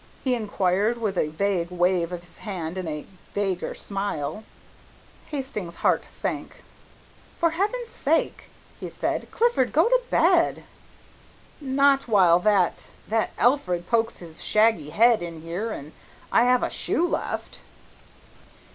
he 0.23 0.33
inquired 0.33 0.97
with 0.97 1.15
a 1.15 1.27
vague 1.27 1.69
wave 1.69 2.11
of 2.11 2.21
his 2.21 2.39
hand 2.39 2.75
and 2.75 2.89
a 2.89 3.05
vaguer 3.35 3.75
smile. 3.75 4.43
Hastings' 5.27 5.75
heart 5.85 6.05
sank. 6.09 6.63
"For 7.39 7.51
Heaven's 7.51 7.91
sake," 7.91 8.45
he 8.79 8.89
said, 8.89 9.29
"Clifford, 9.29 9.71
go 9.71 9.87
to 9.89 9.99
bed." 10.09 10.63
"Not 11.59 12.07
while 12.07 12.39
that 12.39 12.87
that 13.09 13.29
Alfred 13.37 13.85
pokes 13.87 14.17
his 14.17 14.41
shaggy 14.41 14.89
head 14.89 15.21
in 15.21 15.43
here 15.43 15.69
an' 15.71 15.93
I 16.31 16.45
have 16.45 16.63
a 16.63 16.71
shoe 16.71 17.07
left." 17.07 17.59